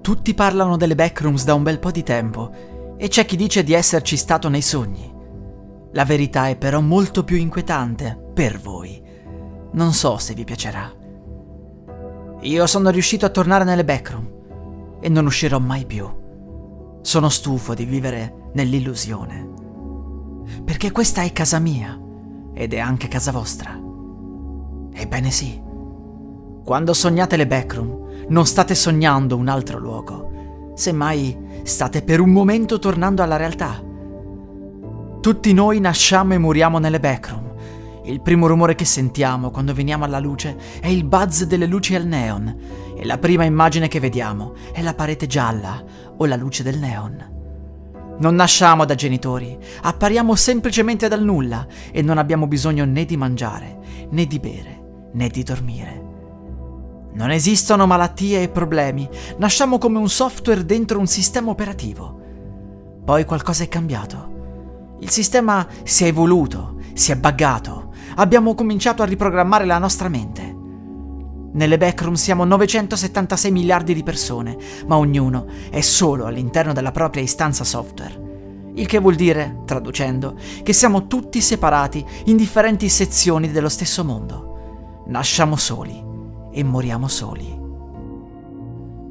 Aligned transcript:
Tutti 0.00 0.34
parlano 0.34 0.76
delle 0.76 0.94
backrooms 0.94 1.44
da 1.44 1.54
un 1.54 1.62
bel 1.62 1.78
po' 1.78 1.90
di 1.90 2.02
tempo 2.02 2.94
e 2.96 3.08
c'è 3.08 3.24
chi 3.24 3.36
dice 3.36 3.62
di 3.62 3.74
esserci 3.74 4.16
stato 4.16 4.48
nei 4.48 4.62
sogni. 4.62 5.12
La 5.92 6.04
verità 6.04 6.48
è 6.48 6.56
però 6.56 6.80
molto 6.80 7.24
più 7.24 7.36
inquietante 7.36 8.18
per 8.32 8.58
voi. 8.58 9.02
Non 9.72 9.92
so 9.92 10.18
se 10.18 10.34
vi 10.34 10.44
piacerà. 10.44 10.90
Io 12.40 12.66
sono 12.66 12.90
riuscito 12.90 13.26
a 13.26 13.30
tornare 13.30 13.64
nelle 13.64 13.84
backroom 13.84 14.98
e 15.00 15.08
non 15.08 15.26
uscirò 15.26 15.58
mai 15.58 15.84
più. 15.84 16.08
Sono 17.02 17.28
stufo 17.28 17.74
di 17.74 17.84
vivere 17.84 18.50
nell'illusione. 18.54 19.48
Perché 20.64 20.90
questa 20.92 21.22
è 21.22 21.32
casa 21.32 21.58
mia 21.58 21.98
ed 22.54 22.72
è 22.72 22.78
anche 22.78 23.08
casa 23.08 23.32
vostra. 23.32 23.78
Ebbene 24.92 25.30
sì. 25.30 25.68
Quando 26.64 26.92
sognate 26.92 27.36
le 27.36 27.46
backroom, 27.46 28.26
non 28.28 28.46
state 28.46 28.74
sognando 28.74 29.36
un 29.36 29.48
altro 29.48 29.78
luogo. 29.78 30.72
Semmai 30.74 31.36
state 31.62 32.02
per 32.02 32.20
un 32.20 32.30
momento 32.30 32.78
tornando 32.78 33.22
alla 33.22 33.36
realtà. 33.36 33.82
Tutti 35.20 35.52
noi 35.52 35.80
nasciamo 35.80 36.34
e 36.34 36.38
moriamo 36.38 36.78
nelle 36.78 37.00
backroom 37.00 37.50
il 38.04 38.22
primo 38.22 38.46
rumore 38.46 38.74
che 38.74 38.84
sentiamo 38.84 39.50
quando 39.50 39.74
veniamo 39.74 40.04
alla 40.04 40.18
luce 40.18 40.56
è 40.80 40.88
il 40.88 41.04
buzz 41.04 41.42
delle 41.42 41.66
luci 41.66 41.94
al 41.94 42.06
neon 42.06 42.56
e 42.96 43.04
la 43.04 43.18
prima 43.18 43.44
immagine 43.44 43.88
che 43.88 44.00
vediamo 44.00 44.54
è 44.72 44.82
la 44.82 44.94
parete 44.94 45.26
gialla 45.26 45.82
o 46.16 46.24
la 46.26 46.36
luce 46.36 46.62
del 46.62 46.78
neon. 46.78 47.38
Non 48.18 48.34
nasciamo 48.34 48.84
da 48.84 48.94
genitori, 48.94 49.56
appariamo 49.82 50.34
semplicemente 50.34 51.08
dal 51.08 51.22
nulla 51.22 51.66
e 51.92 52.02
non 52.02 52.18
abbiamo 52.18 52.46
bisogno 52.46 52.84
né 52.84 53.04
di 53.04 53.16
mangiare, 53.16 53.78
né 54.10 54.26
di 54.26 54.38
bere, 54.38 55.08
né 55.12 55.28
di 55.28 55.42
dormire. 55.42 56.09
Non 57.12 57.32
esistono 57.32 57.86
malattie 57.86 58.42
e 58.42 58.48
problemi, 58.48 59.08
nasciamo 59.38 59.78
come 59.78 59.98
un 59.98 60.08
software 60.08 60.64
dentro 60.64 61.00
un 61.00 61.08
sistema 61.08 61.50
operativo. 61.50 62.18
Poi 63.04 63.24
qualcosa 63.24 63.64
è 63.64 63.68
cambiato. 63.68 64.96
Il 65.00 65.10
sistema 65.10 65.66
si 65.82 66.04
è 66.04 66.06
evoluto, 66.06 66.76
si 66.94 67.10
è 67.10 67.16
buggato, 67.16 67.92
abbiamo 68.16 68.54
cominciato 68.54 69.02
a 69.02 69.06
riprogrammare 69.06 69.64
la 69.64 69.78
nostra 69.78 70.08
mente. 70.08 70.56
Nelle 71.52 71.78
backroom 71.78 72.14
siamo 72.14 72.44
976 72.44 73.50
miliardi 73.50 73.92
di 73.92 74.04
persone, 74.04 74.56
ma 74.86 74.96
ognuno 74.96 75.46
è 75.68 75.80
solo 75.80 76.26
all'interno 76.26 76.72
della 76.72 76.92
propria 76.92 77.24
istanza 77.24 77.64
software. 77.64 78.28
Il 78.74 78.86
che 78.86 79.00
vuol 79.00 79.16
dire, 79.16 79.62
traducendo, 79.64 80.36
che 80.62 80.72
siamo 80.72 81.08
tutti 81.08 81.40
separati 81.40 82.06
in 82.26 82.36
differenti 82.36 82.88
sezioni 82.88 83.50
dello 83.50 83.68
stesso 83.68 84.04
mondo. 84.04 85.02
Nasciamo 85.06 85.56
soli 85.56 86.08
e 86.52 86.62
moriamo 86.64 87.08
soli. 87.08 87.58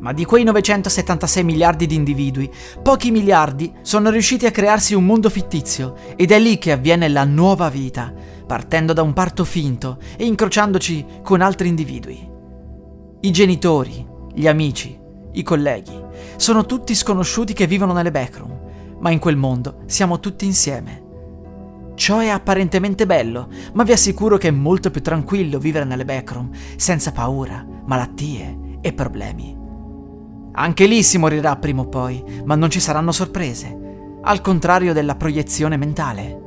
Ma 0.00 0.12
di 0.12 0.24
quei 0.24 0.44
976 0.44 1.42
miliardi 1.42 1.86
di 1.86 1.96
individui, 1.96 2.50
pochi 2.82 3.10
miliardi 3.10 3.72
sono 3.82 4.10
riusciti 4.10 4.46
a 4.46 4.52
crearsi 4.52 4.94
un 4.94 5.04
mondo 5.04 5.28
fittizio 5.28 5.96
ed 6.14 6.30
è 6.30 6.38
lì 6.38 6.58
che 6.58 6.72
avviene 6.72 7.08
la 7.08 7.24
nuova 7.24 7.68
vita, 7.68 8.12
partendo 8.46 8.92
da 8.92 9.02
un 9.02 9.12
parto 9.12 9.44
finto 9.44 9.98
e 10.16 10.24
incrociandoci 10.24 11.04
con 11.22 11.40
altri 11.40 11.68
individui. 11.68 12.26
I 13.20 13.30
genitori, 13.32 14.06
gli 14.32 14.46
amici, 14.46 14.96
i 15.32 15.42
colleghi, 15.42 16.00
sono 16.36 16.64
tutti 16.64 16.94
sconosciuti 16.94 17.52
che 17.52 17.66
vivono 17.66 17.92
nelle 17.92 18.12
backroom, 18.12 18.56
ma 19.00 19.10
in 19.10 19.18
quel 19.18 19.36
mondo 19.36 19.82
siamo 19.86 20.20
tutti 20.20 20.44
insieme. 20.44 21.07
Ciò 21.98 22.20
è 22.20 22.28
apparentemente 22.28 23.06
bello, 23.06 23.48
ma 23.72 23.82
vi 23.82 23.90
assicuro 23.90 24.36
che 24.36 24.46
è 24.48 24.52
molto 24.52 24.88
più 24.92 25.02
tranquillo 25.02 25.58
vivere 25.58 25.84
nelle 25.84 26.04
backroom, 26.04 26.48
senza 26.76 27.10
paura, 27.10 27.66
malattie 27.86 28.78
e 28.80 28.92
problemi. 28.92 29.58
Anche 30.52 30.86
lì 30.86 31.02
si 31.02 31.18
morirà 31.18 31.56
prima 31.56 31.82
o 31.82 31.88
poi, 31.88 32.22
ma 32.44 32.54
non 32.54 32.70
ci 32.70 32.78
saranno 32.78 33.10
sorprese, 33.10 34.16
al 34.22 34.40
contrario 34.40 34.92
della 34.92 35.16
proiezione 35.16 35.76
mentale. 35.76 36.40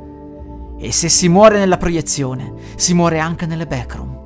E 0.79 0.94
se 0.94 1.09
si 1.09 1.28
muore 1.28 1.59
nella 1.59 1.78
proiezione, 1.78 2.53
si 2.78 2.94
muore 2.94 3.19
anche 3.19 3.45
nelle 3.45 3.67
backroom. 3.67 4.19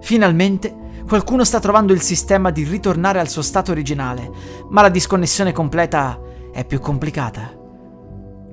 Finalmente 0.00 0.74
qualcuno 1.06 1.44
sta 1.44 1.60
trovando 1.60 1.92
il 1.92 2.00
sistema 2.00 2.50
di 2.50 2.64
ritornare 2.64 3.20
al 3.20 3.28
suo 3.28 3.42
stato 3.42 3.70
originale, 3.70 4.28
ma 4.70 4.82
la 4.82 4.88
disconnessione 4.88 5.52
completa 5.52 6.20
è 6.52 6.64
più 6.64 6.80
complicata. 6.80 7.57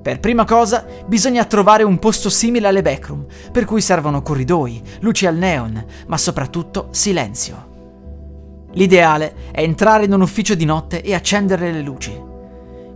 Per 0.06 0.20
prima 0.20 0.44
cosa 0.44 0.86
bisogna 1.04 1.44
trovare 1.46 1.82
un 1.82 1.98
posto 1.98 2.30
simile 2.30 2.68
alle 2.68 2.80
backroom, 2.80 3.26
per 3.50 3.64
cui 3.64 3.80
servono 3.80 4.22
corridoi, 4.22 4.80
luci 5.00 5.26
al 5.26 5.34
neon, 5.34 5.84
ma 6.06 6.16
soprattutto 6.16 6.86
silenzio. 6.92 8.68
L'ideale 8.74 9.34
è 9.50 9.62
entrare 9.62 10.04
in 10.04 10.12
un 10.12 10.20
ufficio 10.20 10.54
di 10.54 10.64
notte 10.64 11.02
e 11.02 11.12
accendere 11.12 11.72
le 11.72 11.80
luci. 11.82 12.16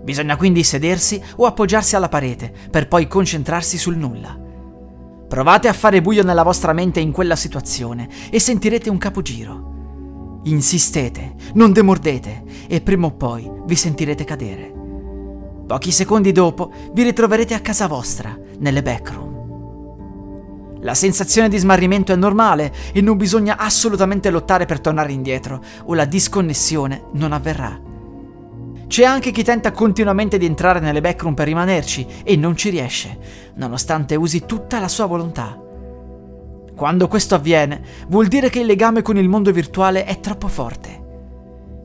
Bisogna 0.05 0.37
quindi 0.37 0.63
sedersi 0.63 1.21
o 1.35 1.47
appoggiarsi 1.47 1.97
alla 1.97 2.09
parete 2.09 2.53
per 2.71 2.87
poi 2.87 3.09
concentrarsi 3.09 3.77
sul 3.77 3.97
nulla. 3.97 4.39
Provate 5.27 5.67
a 5.67 5.73
fare 5.73 6.01
buio 6.03 6.23
nella 6.23 6.45
vostra 6.45 6.73
mente 6.73 7.01
in 7.01 7.11
quella 7.11 7.35
situazione 7.35 8.09
e 8.31 8.39
sentirete 8.39 8.89
un 8.89 8.99
capogiro. 8.99 10.41
Insistete, 10.45 11.35
non 11.55 11.73
demordete 11.73 12.45
e 12.69 12.81
prima 12.81 13.07
o 13.07 13.11
poi 13.11 13.51
vi 13.67 13.75
sentirete 13.75 14.23
cadere. 14.23 14.80
Pochi 15.71 15.93
secondi 15.93 16.33
dopo 16.33 16.73
vi 16.95 17.05
ritroverete 17.05 17.55
a 17.55 17.61
casa 17.61 17.87
vostra, 17.87 18.37
nelle 18.59 18.83
backroom. 18.83 20.81
La 20.81 20.95
sensazione 20.95 21.49
di 21.49 21.59
smarrimento 21.59 22.13
è 22.13 22.17
normale 22.17 22.75
e 22.93 23.01
non 23.01 23.17
bisogna 23.17 23.57
assolutamente 23.57 24.31
lottare 24.31 24.67
per 24.67 24.81
tornare 24.81 25.13
indietro 25.13 25.63
o 25.85 25.95
la 25.95 26.07
disconnessione 26.07 27.05
non 27.13 27.33
avverrà. 27.33 27.81
C'è 28.89 29.05
anche 29.05 29.31
chi 29.31 29.45
tenta 29.45 29.71
continuamente 29.71 30.39
di 30.39 30.47
entrare 30.47 30.81
nelle 30.81 31.01
backroom 31.01 31.35
per 31.35 31.47
rimanerci 31.47 32.05
e 32.25 32.35
non 32.35 32.57
ci 32.57 32.71
riesce, 32.71 33.53
nonostante 33.55 34.17
usi 34.17 34.45
tutta 34.47 34.81
la 34.81 34.89
sua 34.89 35.07
volontà. 35.07 35.57
Quando 36.75 37.07
questo 37.07 37.37
avviene, 37.37 37.81
vuol 38.09 38.27
dire 38.27 38.51
che 38.51 38.59
il 38.59 38.67
legame 38.67 39.03
con 39.03 39.17
il 39.17 39.29
mondo 39.29 39.53
virtuale 39.53 40.03
è 40.05 40.19
troppo 40.19 40.49
forte. 40.49 41.00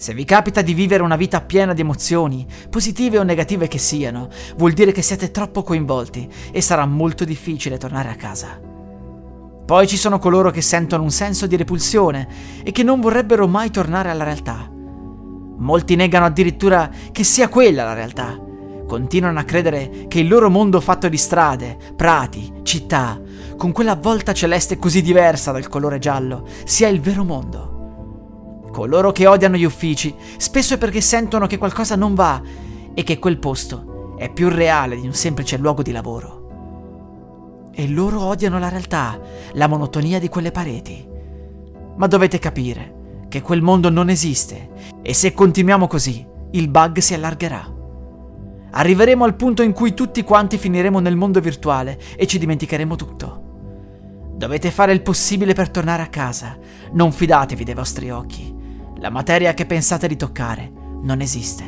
Se 0.05 0.13
vi 0.13 0.23
capita 0.23 0.61
di 0.61 0.75
vivere 0.75 1.01
una 1.01 1.15
vita 1.15 1.41
piena 1.41 1.73
di 1.73 1.81
emozioni, 1.81 2.45
positive 2.69 3.17
o 3.17 3.23
negative 3.23 3.67
che 3.67 3.79
siano, 3.79 4.29
vuol 4.55 4.73
dire 4.73 4.91
che 4.91 5.01
siete 5.01 5.31
troppo 5.31 5.63
coinvolti 5.63 6.29
e 6.51 6.61
sarà 6.61 6.85
molto 6.85 7.25
difficile 7.25 7.79
tornare 7.79 8.09
a 8.09 8.13
casa. 8.13 8.61
Poi 9.65 9.87
ci 9.87 9.97
sono 9.97 10.19
coloro 10.19 10.51
che 10.51 10.61
sentono 10.61 11.01
un 11.01 11.09
senso 11.09 11.47
di 11.47 11.55
repulsione 11.55 12.27
e 12.63 12.71
che 12.71 12.83
non 12.83 13.01
vorrebbero 13.01 13.47
mai 13.47 13.71
tornare 13.71 14.11
alla 14.11 14.23
realtà. 14.23 14.69
Molti 15.57 15.95
negano 15.95 16.25
addirittura 16.25 16.87
che 17.11 17.23
sia 17.23 17.49
quella 17.49 17.83
la 17.83 17.93
realtà. 17.93 18.39
Continuano 18.85 19.39
a 19.39 19.43
credere 19.43 20.05
che 20.07 20.19
il 20.19 20.27
loro 20.27 20.51
mondo 20.51 20.81
fatto 20.81 21.09
di 21.09 21.17
strade, 21.17 21.79
prati, 21.95 22.53
città, 22.61 23.19
con 23.57 23.71
quella 23.71 23.95
volta 23.95 24.33
celeste 24.33 24.77
così 24.77 25.01
diversa 25.01 25.51
dal 25.51 25.67
colore 25.67 25.97
giallo, 25.97 26.45
sia 26.63 26.89
il 26.89 27.01
vero 27.01 27.23
mondo. 27.23 27.74
Coloro 28.75 29.13
che 29.13 29.25
odiano 29.25 29.55
gli 29.55 29.63
uffici 29.63 30.13
spesso 30.35 30.73
è 30.73 30.77
perché 30.77 30.99
sentono 30.99 31.47
che 31.47 31.57
qualcosa 31.57 31.95
non 31.95 32.13
va 32.13 32.41
e 32.93 33.03
che 33.03 33.19
quel 33.19 33.39
posto 33.39 34.15
è 34.17 34.29
più 34.29 34.49
reale 34.49 34.99
di 34.99 35.07
un 35.07 35.13
semplice 35.13 35.55
luogo 35.55 35.81
di 35.81 35.93
lavoro. 35.93 37.69
E 37.73 37.87
loro 37.87 38.21
odiano 38.25 38.59
la 38.59 38.67
realtà, 38.67 39.17
la 39.53 39.67
monotonia 39.67 40.19
di 40.19 40.27
quelle 40.27 40.51
pareti. 40.51 41.07
Ma 41.95 42.05
dovete 42.07 42.37
capire 42.37 43.23
che 43.29 43.41
quel 43.41 43.61
mondo 43.61 43.89
non 43.89 44.09
esiste 44.09 44.71
e 45.01 45.13
se 45.13 45.31
continuiamo 45.31 45.87
così 45.87 46.27
il 46.51 46.67
bug 46.67 46.97
si 46.97 47.13
allargherà. 47.13 47.73
Arriveremo 48.71 49.23
al 49.23 49.37
punto 49.37 49.61
in 49.61 49.71
cui 49.71 49.93
tutti 49.93 50.21
quanti 50.25 50.57
finiremo 50.57 50.99
nel 50.99 51.15
mondo 51.15 51.39
virtuale 51.39 51.97
e 52.17 52.27
ci 52.27 52.37
dimenticheremo 52.37 52.97
tutto. 52.97 53.43
Dovete 54.35 54.69
fare 54.69 54.91
il 54.91 55.01
possibile 55.01 55.53
per 55.53 55.69
tornare 55.69 56.01
a 56.01 56.07
casa. 56.07 56.57
Non 56.91 57.13
fidatevi 57.13 57.63
dei 57.63 57.73
vostri 57.73 58.09
occhi. 58.09 58.54
La 59.05 59.11
materia 59.11 59.53
che 59.53 59.67
pensate 59.67 60.07
di 60.07 60.15
toccare 60.15 60.71
non 61.03 61.21
esiste. 61.21 61.63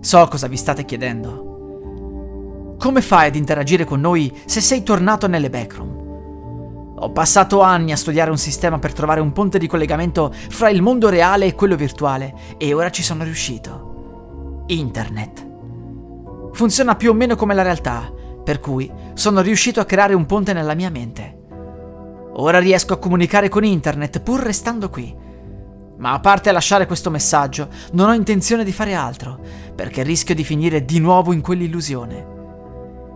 So 0.00 0.26
cosa 0.28 0.46
vi 0.46 0.56
state 0.56 0.86
chiedendo. 0.86 2.76
Come 2.78 3.02
fai 3.02 3.26
ad 3.26 3.34
interagire 3.34 3.84
con 3.84 4.00
noi 4.00 4.34
se 4.46 4.62
sei 4.62 4.82
tornato 4.82 5.26
nelle 5.26 5.50
backroom? 5.50 6.96
Ho 7.00 7.12
passato 7.12 7.60
anni 7.60 7.92
a 7.92 7.98
studiare 7.98 8.30
un 8.30 8.38
sistema 8.38 8.78
per 8.78 8.94
trovare 8.94 9.20
un 9.20 9.32
ponte 9.32 9.58
di 9.58 9.66
collegamento 9.66 10.32
fra 10.32 10.70
il 10.70 10.80
mondo 10.80 11.10
reale 11.10 11.44
e 11.44 11.54
quello 11.54 11.76
virtuale 11.76 12.56
e 12.56 12.72
ora 12.72 12.90
ci 12.90 13.02
sono 13.02 13.24
riuscito. 13.24 14.64
Internet. 14.68 15.46
Funziona 16.54 16.96
più 16.96 17.10
o 17.10 17.14
meno 17.14 17.36
come 17.36 17.52
la 17.52 17.60
realtà, 17.60 18.10
per 18.42 18.58
cui 18.58 18.90
sono 19.12 19.42
riuscito 19.42 19.80
a 19.80 19.84
creare 19.84 20.14
un 20.14 20.24
ponte 20.24 20.54
nella 20.54 20.72
mia 20.72 20.88
mente. 20.88 21.37
Ora 22.40 22.60
riesco 22.60 22.94
a 22.94 22.98
comunicare 22.98 23.48
con 23.48 23.64
internet 23.64 24.20
pur 24.20 24.40
restando 24.40 24.90
qui. 24.90 25.14
Ma 25.96 26.12
a 26.12 26.20
parte 26.20 26.52
lasciare 26.52 26.86
questo 26.86 27.10
messaggio, 27.10 27.68
non 27.92 28.08
ho 28.08 28.14
intenzione 28.14 28.62
di 28.62 28.70
fare 28.70 28.94
altro, 28.94 29.40
perché 29.74 30.04
rischio 30.04 30.36
di 30.36 30.44
finire 30.44 30.84
di 30.84 31.00
nuovo 31.00 31.32
in 31.32 31.40
quell'illusione. 31.40 32.36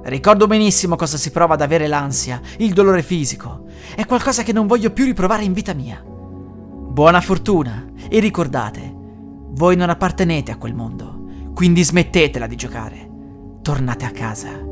Ricordo 0.03 0.49
benissimo 0.49 0.97
cosa 0.97 1.17
si 1.17 1.31
prova 1.31 1.55
ad 1.55 1.61
avere 1.61 1.87
l'ansia, 1.87 2.41
il 2.59 2.73
dolore 2.73 3.05
fisico. 3.05 3.67
È 3.95 4.05
qualcosa 4.07 4.43
che 4.43 4.53
non 4.53 4.67
voglio 4.67 4.91
più 4.91 5.05
riprovare 5.05 5.45
in 5.45 5.53
vita 5.53 5.73
mia. 5.73 6.03
Buona 6.05 7.21
fortuna 7.21 7.87
e 8.09 8.19
ricordate, 8.19 8.93
voi 9.51 9.77
non 9.77 9.89
appartenete 9.89 10.51
a 10.51 10.57
quel 10.57 10.75
mondo, 10.75 11.53
quindi 11.55 11.85
smettetela 11.85 12.49
di 12.49 12.57
giocare. 12.57 13.09
Tornate 13.63 14.05
a 14.05 14.11
casa. 14.11 14.72